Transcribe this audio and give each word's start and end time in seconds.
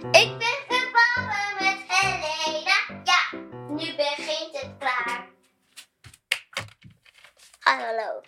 Ik 0.00 0.38
ben 0.38 0.64
gevallen 0.68 1.54
met 1.54 1.84
Helena. 1.88 3.02
Ja, 3.04 3.38
nu 3.68 3.96
begint 3.96 4.60
het 4.60 4.78
klaar. 4.78 5.28
Hallo, 7.58 8.20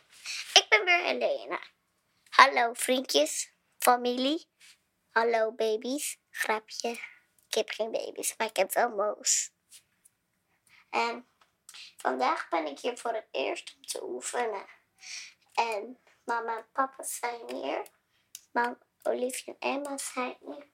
ik 0.52 0.66
ben 0.68 0.84
weer 0.84 1.04
Helena. 1.04 1.60
Hallo 2.28 2.72
vriendjes, 2.72 3.52
familie. 3.78 4.46
Hallo 5.10 5.52
baby's. 5.52 6.18
Grapje. 6.30 6.90
Ik 7.46 7.54
heb 7.54 7.70
geen 7.70 7.90
baby's, 7.90 8.34
maar 8.36 8.46
ik 8.46 8.56
heb 8.56 8.72
wel 8.72 8.88
moos. 8.88 9.50
En 10.90 11.28
vandaag 11.96 12.48
ben 12.48 12.66
ik 12.66 12.78
hier 12.78 12.98
voor 12.98 13.14
het 13.14 13.28
eerst 13.30 13.74
om 13.76 13.82
te 13.82 14.02
oefenen. 14.02 14.66
En 15.52 15.98
mama 16.24 16.56
en 16.56 16.66
papa 16.72 17.02
zijn 17.02 17.54
hier. 17.54 17.86
Mam, 18.50 18.78
Olivia 19.02 19.54
en 19.58 19.74
Emma 19.74 19.98
zijn 19.98 20.36
hier. 20.40 20.70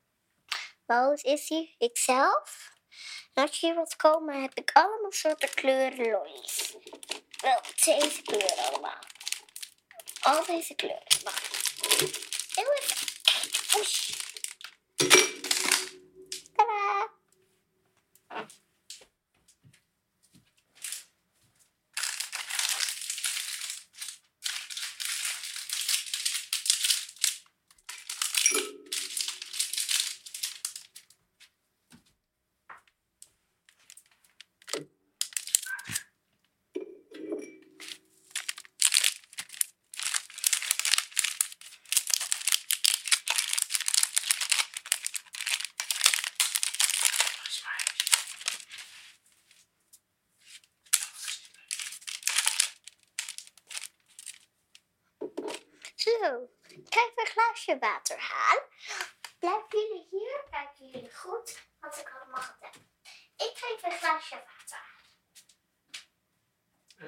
Moos 0.89 1.23
is 1.23 1.49
hier, 1.49 1.75
ikzelf. 1.79 2.73
En 3.35 3.43
als 3.43 3.61
je 3.61 3.67
hier 3.67 3.75
wilt 3.75 3.97
komen, 3.97 4.43
heb 4.43 4.55
ik 4.55 4.71
allemaal 4.73 5.13
soorten 5.13 5.55
kleuren 5.55 6.11
lollies. 6.11 6.77
Wel, 7.41 7.61
deze 7.85 8.23
kleuren 8.23 8.59
allemaal. 8.59 8.99
Al 10.21 10.45
deze 10.45 10.75
kleuren. 10.75 11.07
Heel 12.55 12.73
even. 12.81 13.07
Oesh. 13.79 14.28
Zo, 56.09 56.49
ik 56.69 56.95
ga 56.95 57.01
even 57.01 57.13
een 57.21 57.27
glaasje 57.27 57.79
water 57.79 58.19
halen. 58.19 58.65
Blijven 59.39 59.69
jullie 59.79 60.07
hier? 60.11 60.45
Kijken 60.51 60.87
jullie 60.91 61.15
goed? 61.15 61.67
Want 61.81 61.97
ik 61.99 62.09
had 62.09 62.27
het 62.27 62.57
hebben. 62.61 62.91
Ik 63.37 63.53
ga 63.55 63.67
even 63.69 63.93
een 63.93 63.99
glaasje 63.99 64.35
water 64.35 64.77
halen. 64.77 65.07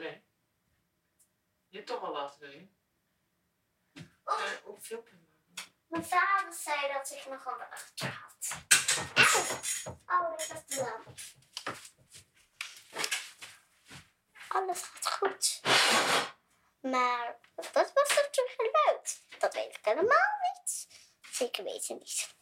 Nee. 0.02 0.24
Je 1.68 1.76
hebt 1.76 1.88
toch 1.88 2.02
al 2.02 2.12
water 2.12 2.42
erin. 2.48 2.76
Oh, 4.24 4.40
Eh, 4.42 4.50
hoeveel 4.62 5.02
maken? 5.02 5.28
mijn 5.86 6.04
vader 6.04 6.52
zei 6.54 6.92
dat 6.92 7.10
ik 7.10 7.26
nog 7.26 7.44
een 7.46 7.56
water 7.58 8.08
had. 8.08 8.48
Oh, 10.06 10.30
dat 10.30 10.40
is 10.40 10.76
de 10.76 10.76
lamp. 10.82 11.06
Alles 14.48 14.82
gaat 14.82 15.06
goed. 15.12 15.60
Maar 16.80 17.38
wat 17.72 17.92
was 17.94 18.28
toen 18.30 18.48
geluid? 18.56 19.22
Dat 19.38 19.54
weet 19.54 19.76
ik 19.76 19.84
helemaal 19.84 20.38
niet. 20.54 20.88
Zeker 21.30 21.64
weten 21.64 21.98
niet. 21.98 22.34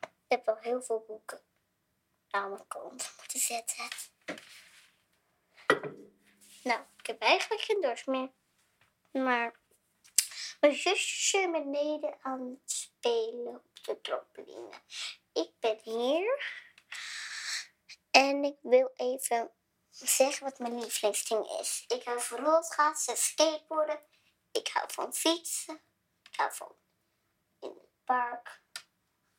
Ik 0.00 0.08
heb 0.28 0.44
wel 0.44 0.56
heel 0.56 0.82
veel 0.82 1.04
boeken 1.06 1.40
aan 2.30 2.50
mijn 2.50 2.66
kant 2.66 3.12
moeten 3.16 3.40
zetten. 3.40 3.88
Nou, 6.62 6.80
ik 6.96 7.06
heb 7.06 7.20
eigenlijk 7.20 7.62
geen 7.62 7.80
dorst 7.80 8.06
meer. 8.06 8.30
Maar 9.10 9.58
mijn 10.60 10.74
zusjes 10.74 11.30
zijn 11.30 11.52
beneden 11.52 12.18
aan 12.22 12.40
het 12.40 12.70
spelen 12.70 13.54
op 13.54 13.84
de 13.84 14.00
trampoline. 14.00 14.70
Ik 15.32 15.50
ben 15.60 15.78
hier. 15.82 16.58
En 18.10 18.44
ik 18.44 18.56
wil 18.62 18.90
even 18.96 19.50
zeggen 19.90 20.44
wat 20.44 20.58
mijn 20.58 20.78
lievelingsding 20.80 21.60
is. 21.60 21.84
Ik 21.88 22.04
hou 22.04 22.20
van 22.20 22.44
rolschaatsen, 22.44 23.16
skateboarden. 23.16 24.00
Ik 24.52 24.68
hou 24.68 24.92
van 24.92 25.12
fietsen. 25.12 25.80
Ik 26.22 26.36
hou 26.36 26.52
van 26.52 26.76
in 27.58 27.68
het 27.68 28.04
park 28.04 28.62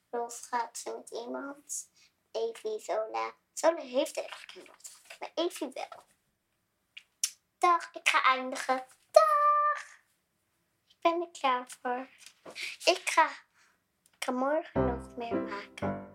rolschaatsen 0.09 0.95
met 0.95 1.09
iemand. 1.09 1.89
Evie, 2.31 2.79
Zola. 2.79 3.35
Zola 3.53 3.81
heeft 3.81 4.17
eigenlijk 4.17 4.51
geen 4.51 4.65
rolschaatsen, 4.65 5.17
maar 5.19 5.31
Evie 5.33 5.69
wel. 5.73 6.03
Dag, 7.57 7.93
ik 7.93 8.09
ga 8.09 8.23
eindigen. 8.23 8.87
Dag! 9.11 10.01
Ik 10.87 10.97
ben 11.01 11.21
er 11.21 11.31
klaar 11.31 11.69
voor. 11.81 12.09
Ik 12.83 13.01
ga, 13.09 13.29
ik 14.11 14.23
ga 14.23 14.31
morgen 14.31 14.85
nog 14.85 15.15
meer 15.15 15.35
maken. 15.35 16.10